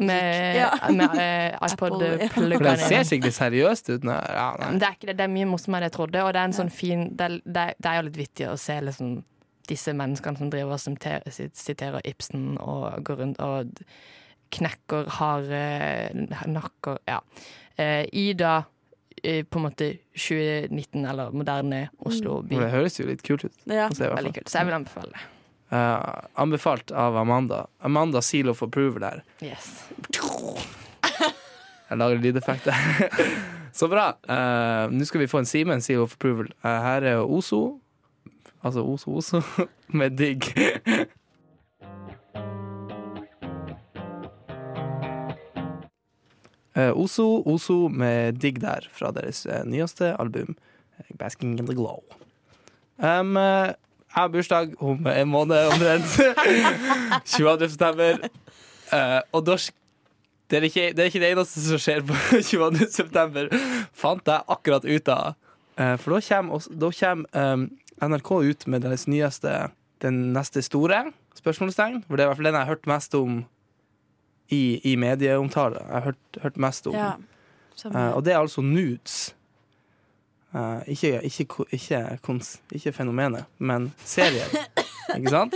[0.00, 0.70] Med, Ja.
[0.90, 2.20] med uh, iPod-pluggene.
[2.24, 2.28] ja.
[2.32, 4.04] For det ser skikkelig seriøst ut.
[4.08, 4.70] Nei, ja, nei.
[4.80, 5.16] Det er ikke det.
[5.18, 6.22] Det er mye morsommere enn jeg trodde.
[6.24, 8.78] Og det er en sånn fin Det det det er jo litt vittig å se
[8.80, 9.20] liksom
[9.70, 10.80] disse menneskene som driver og
[11.54, 13.70] siterer, Ibsen og går rundt og
[14.50, 15.60] knekker harde
[16.50, 17.20] nakker Ja.
[17.78, 18.62] Eh, I da
[19.22, 22.58] eh, på en måte 2019, eller moderne Oslo by.
[22.58, 23.52] Det høres jo litt kult ut.
[23.66, 23.88] Ja.
[23.94, 24.10] se.
[24.46, 25.28] Så jeg vil anbefale det.
[25.70, 25.98] Eh,
[26.34, 27.66] anbefalt av Amanda.
[27.78, 29.22] Amanda Seal of Approval her.
[29.38, 29.84] Yes.
[31.90, 32.74] Jeg lager lydeffekter.
[33.72, 34.08] Så bra.
[34.26, 36.50] Uh, Nå skal vi få en Simen Seal of Approval.
[36.64, 37.78] Uh, her er Ozo.
[38.66, 39.42] Altså Ozo Ozo
[39.98, 40.50] med digg.
[46.74, 50.56] Ozo Ozo med digg der fra deres nyeste album,
[51.18, 52.02] 'Basking in the Glow'.
[52.98, 53.36] Um,
[54.10, 56.16] jeg har bursdag om en måned omtrent.
[57.36, 57.68] 22.
[57.70, 58.24] september.
[58.90, 59.54] Eh, og da
[60.50, 62.16] det er, ikke, det er ikke det eneste som skjer på
[62.50, 62.88] 22.
[62.90, 63.46] september,
[63.94, 65.36] fant jeg akkurat ut av.
[65.78, 67.68] Eh, for da kommer, også, da kommer um,
[68.02, 69.52] NRK ut med deres nyeste
[70.02, 71.04] Den neste store,
[71.36, 72.02] spørsmålstegn.
[72.08, 73.42] For det er i hvert fall den jeg har hørt mest om
[74.50, 75.82] i, i medieomtale.
[75.84, 76.96] Jeg har hørt, hørt mest om.
[76.96, 77.12] Ja.
[77.84, 79.36] Eh, og det er altså nudes.
[80.50, 84.48] Eh, ikke, ikke, ikke, kons, ikke fenomenet, men serien.
[85.16, 85.54] ikke sant?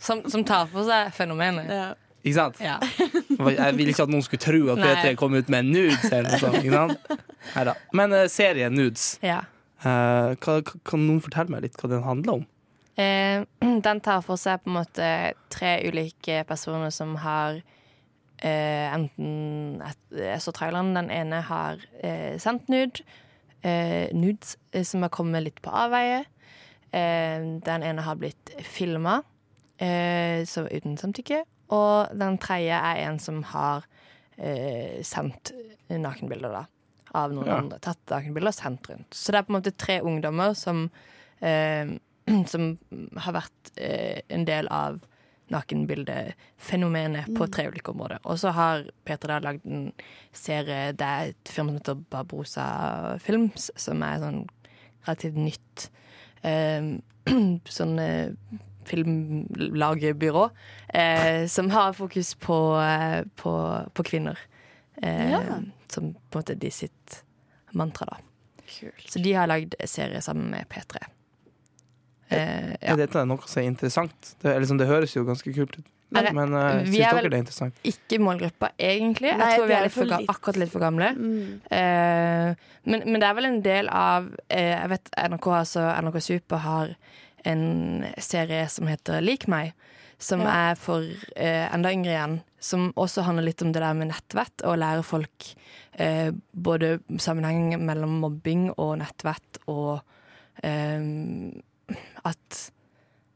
[0.00, 1.68] Som, som tar på seg fenomenet.
[1.68, 1.90] ja.
[2.22, 2.60] Ikke sant?
[2.62, 2.76] Ja.
[3.58, 4.92] Jeg vil ikke at noen skulle tro at Nei.
[4.94, 6.04] P3 kom ut med nudes.
[6.06, 7.16] Eller noe sånt, ikke sant?
[7.56, 7.74] Neida.
[7.98, 9.40] Men uh, serien Nudes, ja.
[9.82, 12.44] uh, kan, kan noen fortelle meg litt hva den handler om?
[12.94, 13.42] Uh,
[13.88, 15.08] den tar for seg på en måte
[15.50, 17.58] tre ulike personer som har
[18.42, 20.94] eh, enten et, Jeg så traileren.
[20.96, 23.04] Den ene har eh, sendt nude.
[23.62, 26.24] Eh, nudes eh, som har kommet litt på avveie.
[26.92, 29.20] Eh, den ene har blitt filma
[29.78, 31.44] eh, uten samtykke.
[31.72, 33.86] Og den tredje er en som har
[34.36, 35.52] eh, sendt
[35.88, 36.64] nakenbilder, da.
[37.14, 37.58] Av noen Ja.
[37.60, 37.78] andre.
[37.84, 39.14] Tatt nakenbilder og sendt rundt.
[39.14, 40.86] Så det er på en måte tre ungdommer som
[41.40, 41.94] eh,
[42.52, 42.78] som
[43.18, 45.00] har vært en del av
[45.52, 48.18] nakenbildefenomenet på tre ulike områder.
[48.24, 49.92] Og så har Peter da lagd en
[50.32, 52.66] serie Det er et firma som heter Barbosa
[53.22, 54.42] Films, som er sånn
[55.06, 55.86] relativt nytt
[56.42, 56.92] eh,
[57.78, 58.34] sånn eh,
[58.88, 60.48] filmlagebyrå,
[60.94, 63.52] eh, som har fokus på, eh, på,
[63.94, 64.38] på kvinner.
[65.02, 65.40] Eh, Ja.
[65.92, 67.18] Som på en måte de sitt
[67.76, 68.16] mantra, da.
[68.64, 69.10] Kult.
[69.12, 71.02] Så de har lagd serie sammen med P3.
[72.32, 72.92] Eh, ja.
[72.94, 74.34] Er dette noe som er interessant?
[74.42, 75.88] Det, liksom, det høres jo ganske kult ut.
[76.12, 77.78] Men, det- Men uh, syns er dere det er interessant?
[77.88, 79.30] Ikke målgruppa, egentlig.
[79.32, 80.28] Nei, jeg tror vi er litt litt.
[80.28, 81.08] akkurat litt for gamle.
[81.16, 81.60] Mm.
[81.72, 86.20] Eh, men, men det er vel en del av eh, Jeg vet NRK, altså, NRK
[86.26, 86.92] Super har
[87.48, 89.72] en serie som heter Lik meg.
[90.22, 90.52] Som Ja.
[90.72, 91.00] er for
[91.34, 92.36] eh, enda yngre igjen.
[92.62, 94.62] Som også handler litt om det der med nettvett.
[94.68, 95.48] Og lære folk
[95.98, 100.02] eh, både sammenheng mellom mobbing og nettvett og
[100.62, 101.00] eh,
[102.28, 102.60] at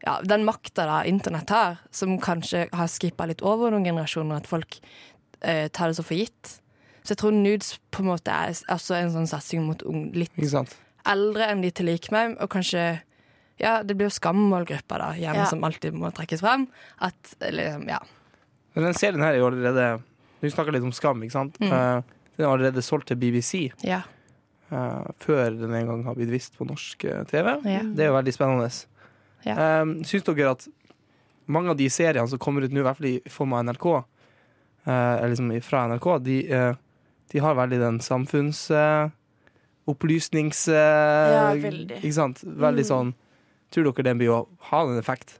[0.06, 4.78] ja, den makta internett har, som kanskje har skippa litt over noen generasjoner, at folk
[5.40, 6.56] eh, tar det så for gitt.
[7.02, 10.32] Så jeg tror nudes på en måte er også en sånn satsing mot ung, litt
[10.36, 10.74] Ikke sant?
[11.06, 12.86] eldre enn de til lik meg, og kanskje
[13.56, 15.46] Ja, det blir jo skammålgruppa, da, gjerne Ja.
[15.48, 16.66] som alltid må trekkes frem.
[17.00, 18.02] At liksom, ja.
[18.74, 20.02] Men den serien her er jo allerede
[20.42, 21.56] Du snakker litt om Skam, ikke sant?
[21.62, 21.72] Mm.
[21.72, 22.02] Uh,
[22.36, 24.02] den er allerede solgt til BBC Ja.
[24.70, 27.52] Eh, før den en gang har blitt vist på norsk eh, TV.
[27.64, 27.82] Ja.
[27.82, 28.70] Det er jo veldig spennende.
[29.46, 29.82] Ja.
[29.82, 30.66] Um, syns dere at
[31.46, 33.86] mange av de seriene som kommer ut nå, i hvert fall i form av NRK,
[33.94, 36.74] uh, eller liksom fra NRK, de, uh,
[37.32, 38.70] de har veldig den samfunns...
[38.70, 39.08] Uh,
[39.86, 40.64] opplysnings...
[40.68, 42.00] Ja, veldig.
[42.02, 42.40] Ikke sant?
[42.42, 42.88] Veldig Mm.
[42.90, 43.14] sånn
[43.70, 44.38] Tror dere den blir å
[44.70, 45.36] ha en effekt?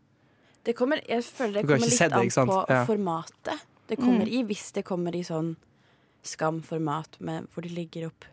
[0.62, 2.84] Det kommer, jeg føler det kommer litt det, an på Ja.
[2.86, 3.60] formatet.
[3.88, 4.32] Det kommer Mm.
[4.34, 5.56] i hvis det kommer i sånn
[6.22, 8.24] Skam-format med- hvor de legger opp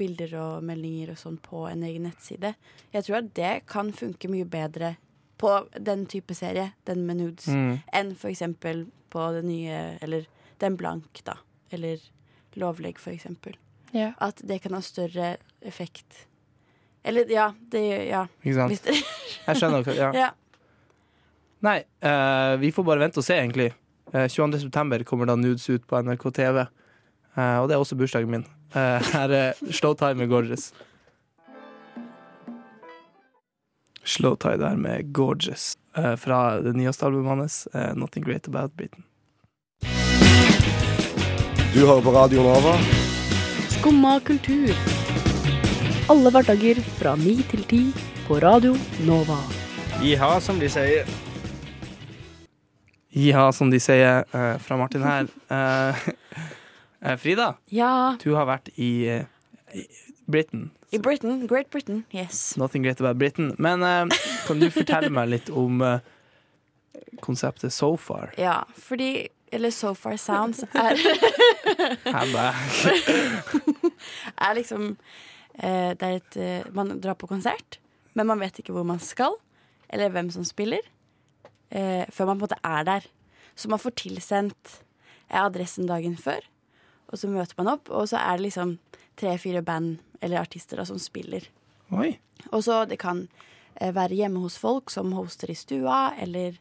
[0.00, 2.54] bilder og meldinger og sånn på en egen nettside.
[2.94, 4.94] Jeg tror at det kan funke mye bedre
[5.40, 7.78] på den type serie, den med nudes, Mm.
[7.96, 10.26] enn for eksempel på det nye Eller
[10.60, 11.34] den blank, da.
[11.72, 11.98] Eller
[12.56, 13.54] lovlegg, for eksempel.
[13.92, 14.12] ja.
[14.20, 16.26] At det kan ha større effekt.
[17.04, 18.26] Eller ja, det Ja.
[18.44, 18.70] Ikke sant?
[18.72, 18.94] Hvis det,
[19.46, 19.82] Jeg skjønner.
[19.84, 20.12] hva- Ja.
[20.26, 20.30] ja.
[21.62, 23.72] Nei, uh, vi får bare vente og se, egentlig.
[24.14, 24.60] Uh, 22.
[24.60, 26.66] september kommer da Nudes ut på NRK TV.
[27.36, 28.44] Uh, og det er også bursdagen min.
[28.70, 30.68] Eh, her er Slowtie med Gorgeous.
[34.04, 39.02] Slowtie der med Gorgeous eh, fra det nyeste albumet hans, eh, 'Nothing Great About Britain'.
[41.74, 42.76] Du hører på Radio Nova.
[43.70, 44.70] Skumma kultur.
[46.10, 47.82] Alle hverdager fra ni til ti
[48.28, 49.38] på Radio Nova.
[50.02, 51.06] Jiha, som de sier.
[53.10, 55.26] Jiha, som de sier eh, fra Martin her.
[57.00, 58.16] Eh, Frida, ja.
[58.20, 59.24] du har vært i, eh,
[59.72, 59.86] i
[60.28, 60.70] Britain.
[60.92, 61.46] I Britain.
[61.46, 62.04] Great Britain.
[62.10, 62.56] Yes.
[62.56, 63.54] Nothing great about Britain.
[63.58, 64.06] Men uh,
[64.46, 66.00] kan du fortelle meg litt om uh,
[67.24, 68.34] konseptet So Far?
[68.38, 70.94] Ja, fordi Eller So Far Sounds er,
[74.46, 74.96] er liksom
[75.62, 76.36] uh, Det er et
[76.74, 77.78] Man drar på konsert,
[78.14, 79.38] men man vet ikke hvor man skal,
[79.88, 80.82] eller hvem som spiller,
[81.70, 83.06] før man på en måte er der.
[83.54, 84.80] Så man får tilsendt
[85.30, 86.42] adressen dagen før,
[87.10, 88.76] og så møter man opp, og så er det liksom
[89.20, 91.46] tre-fire band eller artister da, som spiller.
[91.90, 92.14] Oi.
[92.50, 93.24] Og så det kan
[93.74, 96.56] eh, være hjemme hos folk som hoster i stua, eller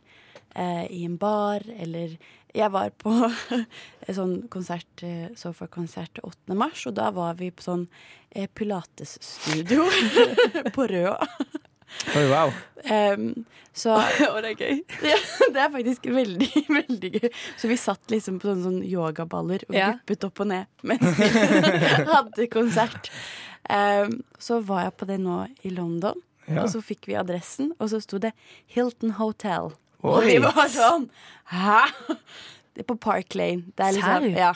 [0.56, 2.18] eh, i en bar, eller
[2.50, 3.12] Jeg var på
[4.08, 6.56] en sånn konsert, så Sofa-konsert 8.
[6.58, 7.84] mars, og da var vi på sånn
[8.32, 9.86] eh, pilatesstudio
[10.76, 11.20] på Røa.
[12.16, 12.52] Oi, wow.
[12.92, 13.96] Um, så
[14.32, 14.80] Og det er gøy.
[15.12, 15.18] ja,
[15.54, 16.50] det er faktisk veldig,
[16.80, 17.28] veldig gøy.
[17.60, 19.92] Så vi satt liksom på sånne, sånne yogaballer og Ja.
[20.00, 21.30] vippet opp og ned mens vi
[22.10, 23.12] hadde konsert.
[23.70, 26.64] Um, så var jeg på det nå i London, Ja.
[26.64, 28.32] og så fikk vi adressen, og så sto det
[28.74, 29.74] Hilton Hotel.
[30.02, 31.10] Og vi var sånn
[31.52, 31.84] Hæ?!
[32.74, 33.66] Det er på Park Lane.
[33.76, 34.54] Det er liksom, ja.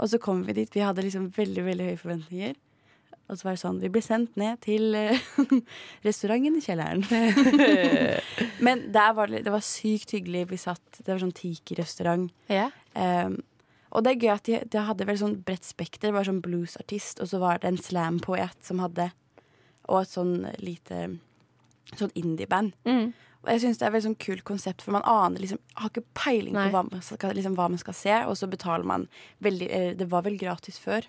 [0.00, 0.70] Og så kom vi dit.
[0.72, 2.54] Vi hadde liksom veldig veldig høye forventninger.
[3.30, 5.28] Og så var det sånn Vi ble sendt ned til eh,
[6.06, 7.04] restauranten i kjelleren.
[8.66, 10.48] Men der var det, det var sykt hyggelig.
[10.50, 12.28] Vi satt, Det var sånn Tiki-restaurant.
[12.50, 12.68] Ja.
[12.94, 13.38] Um,
[13.90, 16.10] og det er gøy at de, de hadde veldig sånn bredt spekter.
[16.10, 19.10] Det var sånn bluesartist, og så var det en slam-poet som hadde
[19.90, 21.08] Og et sånn lite
[21.98, 22.76] Sånn indie-band.
[22.86, 23.08] Mm.
[23.40, 25.90] Og jeg synes det er et veldig sånn kult konsept, for man aner liksom Har
[25.90, 26.68] ikke peiling Nei.
[26.68, 29.08] på hva man, skal, liksom, hva man skal se, og så betaler man
[29.42, 31.08] veldig eh, Det var vel gratis før.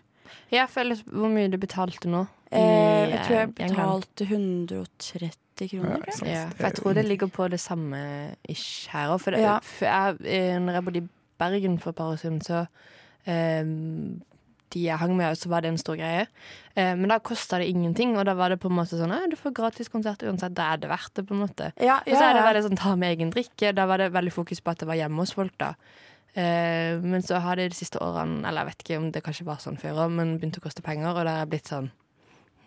[0.51, 2.25] Jeg føler Hvor mye du betalte nå?
[2.51, 6.01] Eh, jeg tror jeg eh, betalte 130 kroner.
[6.01, 8.01] Ja, tror Ja, for jeg tror det ligger på det samme
[8.49, 9.21] ish her òg.
[9.21, 9.59] For, Ja.
[9.63, 11.07] for jeg, eh, når jeg bodde i
[11.39, 12.67] Bergen for et par år siden, så
[13.25, 13.63] eh,
[14.71, 16.27] De jeg hang med, så var det en stor greie.
[16.77, 19.27] Eh, men da kosta det ingenting, og da var det på en måte sånn «Nei,
[19.27, 20.53] Du får gratis konsert uansett.
[20.55, 21.73] Da er det verdt det, på en måte.
[21.77, 22.53] Ja, Og så er det ja, ja.
[22.53, 23.73] veldig sånn ta med egen drikke.
[23.75, 25.73] Da var det veldig fokus på at det var hjemme hos folk, da.
[26.35, 29.45] Eh, men så har det de siste årene, eller jeg vet ikke om det kanskje
[29.49, 31.89] var sånn før òg, men begynt å koste penger, og da er jeg blitt sånn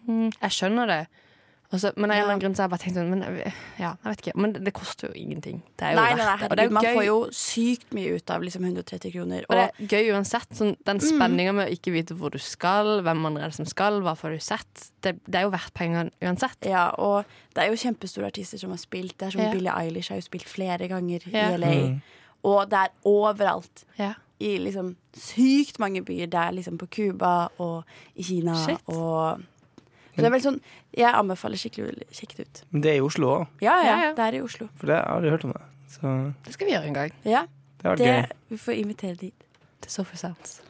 [0.04, 1.04] hm, Jeg skjønner det.
[1.72, 3.22] Også, men av en eller annen grunn så har jeg bare tenkt sånn men,
[3.80, 4.34] Ja, jeg vet ikke.
[4.38, 5.62] Men det, koster jo ingenting.
[5.74, 6.50] Det er jo Nei, nei, nei, verdt det.
[6.50, 6.94] Og det er jo man gøy.
[6.98, 9.46] får jo sykt mye ut av liksom 130 kroner.
[9.48, 10.52] Og Og det er gøy uansett.
[10.54, 13.66] Sånn, den spenninga med å ikke vite hvor du skal, hvem andre er det som
[13.66, 14.84] skal, hva får du sett.
[15.02, 16.68] Det, det er jo verdt pengene uansett.
[16.68, 17.24] Ja, og
[17.56, 19.16] det er jo kjempestore artister som har spilt.
[19.18, 19.50] Det er som Ja.
[19.56, 21.48] Billie Eilish har jo spilt flere ganger Ja.
[21.48, 21.74] i LA.
[22.44, 23.84] Og det er overalt.
[23.98, 24.12] Ja.
[24.40, 26.26] I liksom sykt mange byer.
[26.26, 28.80] Det er liksom på Cuba og i Kina Shit.
[28.86, 29.40] og
[30.14, 30.60] Så det er vel sånn
[30.94, 32.62] Jeg anbefaler skikkelig å sjekke det ut.
[32.70, 34.68] Men det er i Oslo òg, Ja, ja, det er i Oslo.
[34.76, 35.62] for det har du hørt om det.
[35.88, 36.12] Så
[36.44, 37.12] Det skal vi gjøre en gang.
[37.24, 37.46] Ja,
[37.82, 38.28] det det, gøy.
[38.50, 39.34] Vi får invitere dit.
[39.80, 40.60] Til Sofa Sounds.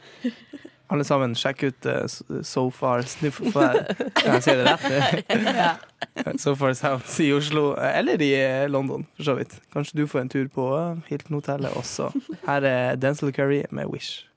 [0.93, 2.03] Alle sammen, sjekk ut uh,
[2.45, 5.81] So Far Sniff Kan jeg si det rett?
[6.41, 9.57] so Far Sounds i Oslo, eller i eh, London, for så vidt.
[9.73, 12.11] Kanskje du får en tur på eh, Hilton Hotellet også.
[12.45, 14.27] Her er Denzil Curry med Wish.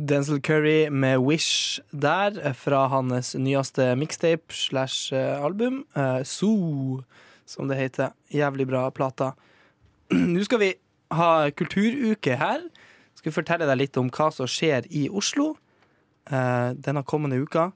[0.00, 7.02] Denzil Curry med Wish der, fra hans nyeste mixtape slash album, uh, Zoo,
[7.46, 8.16] som det heter.
[8.32, 9.34] Jævlig bra plata.
[10.32, 10.72] Nå skal vi
[11.12, 12.64] ha kulturuke her.
[13.20, 15.52] Skal fortelle deg litt om hva som skjer i Oslo
[16.30, 17.66] eh, denne kommende uka.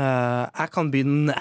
[0.00, 1.36] Eh, jeg kan begynne,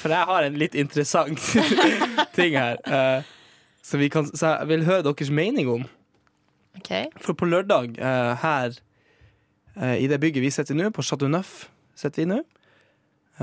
[0.00, 1.40] for jeg har en litt interessant
[2.36, 2.80] ting her.
[2.88, 3.28] eh,
[3.84, 5.84] så, vi kan, så jeg vil høre deres mening om.
[6.80, 7.10] Okay.
[7.20, 8.72] For på lørdag eh, her
[9.76, 12.40] eh, i det bygget vi sitter i nå, på Chateau Neuf, sitter vi nå.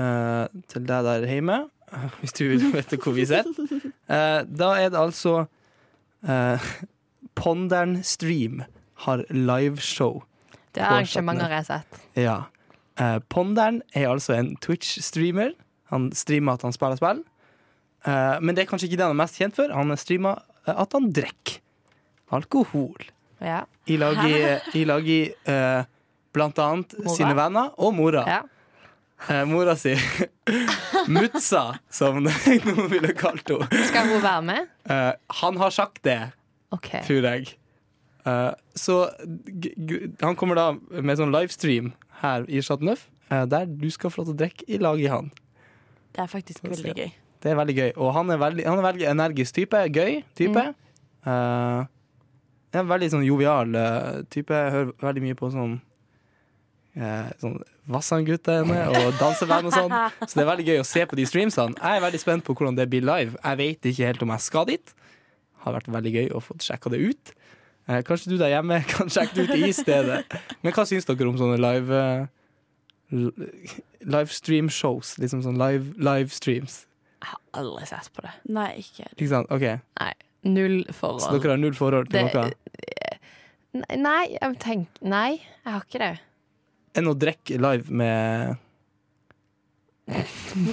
[0.02, 1.62] eh, til deg der hjemme,
[2.18, 3.86] hvis du vet hvor vi sitter.
[4.08, 5.44] Da er det altså
[7.38, 8.62] Ponderen Stream
[9.06, 10.22] har liveshow.
[10.72, 12.00] Det er arrangementer jeg har sett.
[12.16, 12.36] Ja.
[13.00, 15.52] Eh, Pondern er altså en Twitch-streamer.
[15.92, 17.22] Han streamer at han spiller spill.
[18.06, 19.72] Eh, men det er kanskje ikke det han er mest kjent for.
[19.74, 21.60] Han streamer eh, at han drikker
[22.32, 23.08] alkohol.
[23.42, 23.64] Ja.
[23.90, 24.32] I lag i,
[24.78, 25.82] i, lag i eh,
[26.32, 27.16] blant annet Mora?
[27.16, 28.24] sine venner og mora.
[28.28, 28.42] ja.
[29.30, 29.92] Eh, mora si
[31.14, 32.16] Mutsa, som
[32.66, 33.82] noen ville kalt henne.
[33.86, 34.70] Skal hun være med?
[34.90, 36.16] Eh, han har sagt det,
[36.72, 36.90] OK.
[37.06, 37.54] tror jeg.
[38.22, 38.96] Uh, så
[39.58, 40.66] g g han kommer da
[41.02, 41.90] med sånn livestream
[42.22, 45.00] her i Chateau Neuf, eh, der du skal få lov til å drikke i lag
[45.02, 45.32] i han.
[46.14, 47.10] Det er faktisk så, veldig gøy.
[47.42, 47.90] Det er veldig gøy.
[47.96, 49.80] Og han er veldig, han er veldig energisk type.
[49.90, 50.62] Gøy type.
[51.26, 51.80] Eh,
[52.78, 53.74] en veldig sånn jovial
[54.30, 54.54] type.
[54.54, 55.74] Jeg hører veldig mye på sånn
[56.94, 57.58] eh, Sånn
[57.90, 59.94] Vassandguttene og danseband og sånn.
[60.22, 61.74] Så det er veldig gøy å se på de streamsene.
[61.80, 63.34] Jeg er veldig spent på hvordan det blir live.
[63.40, 64.94] Jeg vet ikke helt om jeg skal dit.
[65.62, 67.32] Har vært veldig gøy å få sjekka det ut.
[67.88, 70.22] Eh, kanskje du der hjemme kan sjekke det ut i stedet.
[70.62, 72.02] Men hva syns dere om sånne live
[73.12, 75.16] uh, Livestream-shows?
[75.22, 76.82] Liksom sånn live, livestreams.
[77.22, 78.32] Jeg har aldri sett på det.
[78.50, 79.50] Nei, ikke Ikke sant?
[79.54, 79.66] Ok,
[80.00, 80.12] Nei.
[80.42, 82.50] Null Så dere har null forhold til Det- noe?
[83.96, 86.20] Nei, jeg tenk, nei, jeg har ikke det.
[86.98, 88.56] Enn å drikke live med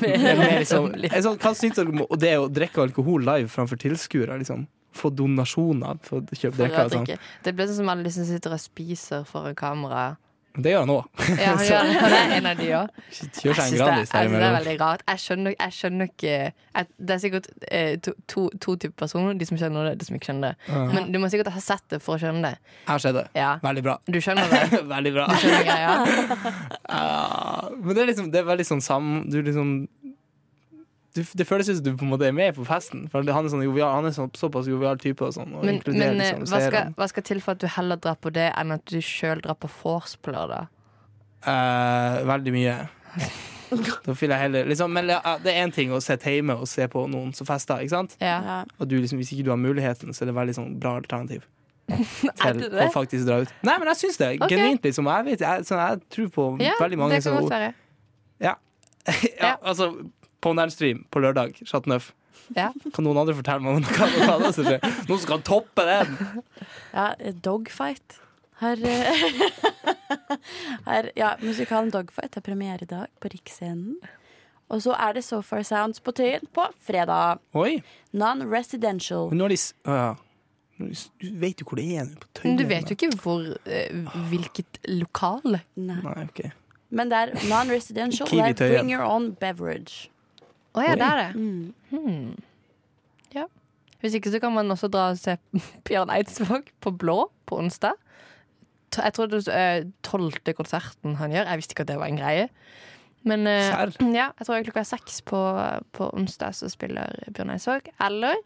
[0.02, 0.90] Med, med liksom,
[1.24, 4.40] sånn, Hva syns dere om det å drikke alkohol live framfor tilskuere?
[4.42, 4.66] Liksom?
[4.96, 7.20] Få donasjoner for å kjøpe for drikke?
[7.20, 7.28] Sånn.
[7.46, 10.10] Det blir sånn som alle de som sitter og spiser foran kamera.
[10.58, 11.04] Det gjør han òg.
[11.38, 12.00] Ja, han gjør det.
[12.10, 12.96] det er en av de òg.
[13.14, 15.04] Kjør seg en Jeg syns det, synes det er veldig rart.
[15.08, 19.38] Jeg skjønner, jeg skjønner ikke jeg, Det er sikkert eh, to, to, to typer personer.
[19.40, 20.72] De som skjønner det, de som ikke skjønner det.
[20.74, 20.82] Ja.
[20.96, 22.74] Men du må sikkert ha sett det for å skjønne det.
[22.82, 23.26] Jeg har sett det.
[23.38, 23.96] Ja, Veldig bra.
[24.10, 24.82] Du skjønner det?
[24.96, 25.30] Veldig bra.
[25.44, 26.16] Skjønner?
[26.90, 29.10] Ja, men det er liksom Det er veldig sånn sam...
[29.30, 29.74] Du liksom
[31.16, 33.08] du, Det føles som du på en måte er med på festen.
[33.12, 35.26] For han er, sånn jovial, han er sånn, såpass jovial type.
[35.26, 37.70] Og sånn, og Men, men eh, liksom hva, skal, hva skal til for at du
[37.76, 40.70] heller drar på det, enn at du sjøl drar på vors på lørdag?
[41.46, 42.76] Uh, veldig mye.
[43.70, 46.66] Da føler jeg heller liksom, Men ja, det er én ting å sitte hjemme og
[46.66, 48.16] se på noen som fester, ikke sant?
[48.18, 48.64] Ja.
[48.82, 51.46] Og du, liksom, hvis ikke du har muligheten, så er det veldig sånn bra alternativ.
[52.46, 53.54] Er Til å faktisk dra ut.
[53.66, 54.32] Nei, men jeg syns det.
[54.40, 54.56] Okay.
[54.58, 55.10] Genuint, liksom.
[55.10, 57.70] Jeg, vet, jeg, sånn, jeg tror på Ja, veldig mange det kan som godt være.
[58.46, 58.56] ja,
[59.44, 59.54] Ja.
[59.62, 59.92] altså,
[60.42, 62.12] på Nernstream på lørdag, Chateauneuf.
[62.56, 62.72] Ja.
[62.96, 64.82] Kan noen andre fortelle meg om noe, annet som skjer?
[65.10, 66.16] Noen som kan toppe den?
[66.96, 67.12] Ja,
[67.46, 68.16] Dogfight
[68.62, 69.12] eh,
[70.86, 74.00] her, Ja, musikalen Dogfight har premiere i dag på Riksscenen.
[74.70, 77.40] Og så er det So Far Sounds på Tøyen på fredag.
[77.58, 77.80] Oi.
[78.14, 79.32] Non-residential.
[79.34, 79.74] Nå er de s-
[81.20, 82.06] Du vet jo hvor det er.
[82.22, 82.56] På Tøyen.
[82.56, 85.60] Men du vet jo ikke hvor, uh, hvilket lokal.
[85.76, 85.98] Nei.
[86.06, 86.52] Nei, okay.
[86.90, 88.30] Men det er non-residential.
[88.30, 90.10] Det er bring your own beverage.
[90.78, 91.30] Å ja, der det er det.
[91.40, 91.74] Mm.
[91.90, 92.36] Hmm.
[93.34, 93.46] Ja.
[94.02, 95.38] Hvis ikke så kan man også dra og se
[95.88, 97.98] Bjørn Eidsvåg på Blå på onsdag.
[98.96, 101.46] Jeg tror det er tolvte konserten han gjør.
[101.52, 102.48] Jeg visste ikke at det var en greie.
[103.28, 103.92] Men eh, Serr?
[104.20, 105.42] ja, jeg tror det er klokka seks på,
[105.94, 107.90] på onsdag så spiller Bjørn Eidsvåg.
[108.06, 108.40] Eller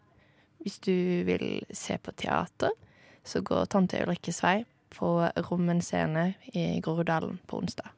[0.64, 0.92] hvis du
[1.28, 2.72] vil se på teater,
[3.24, 4.62] så går Tante Ulrikkes vei
[4.94, 5.08] på
[5.48, 7.88] Rommen scene i Groruddalen på onsdag.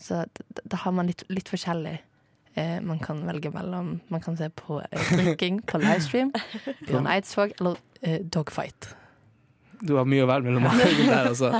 [0.00, 1.98] Så d- d- da har man litt, litt forskjellig
[2.54, 4.00] eh, man kan velge mellom.
[4.08, 6.32] Man kan se på eh, drikking på livestream,
[6.88, 8.94] Bjørn Eidsvåg eller eh, Dogfight.
[9.82, 10.64] Du har mye å velge mellom
[11.12, 11.52] der, altså.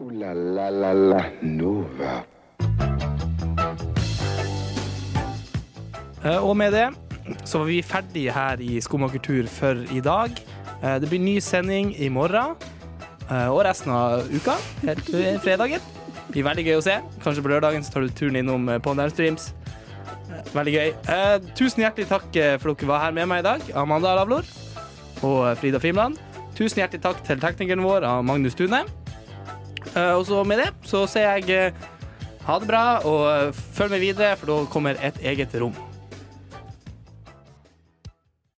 [0.00, 2.22] Uh, la la la la Nova.
[6.24, 6.88] Eh, Og med det
[7.46, 10.30] så var vi ferdige her i Skomakertur for i dag.
[10.82, 12.56] Eh, Det blir ny sending i morgen
[13.30, 15.10] eh, og resten av uka, helt
[15.44, 15.80] fredagen.
[16.30, 16.94] Det blir veldig gøy å se.
[17.24, 19.48] Kanskje på lørdagen så tar du turen innom eh, på Nærstreams.
[20.30, 20.92] Eh, Veldig gøy.
[21.10, 24.46] Eh, Tusen hjertelig takk eh, for dere var her med meg i dag, Amanda Lavlor
[25.26, 26.20] og Frida Fimland.
[26.54, 28.84] Tusen hjertelig takk til teknikeren vår, Magnus Tune.
[29.96, 31.74] Eh, Og så med det så sier jeg
[32.46, 35.74] ha det bra, og følg med videre, for da kommer et eget rom.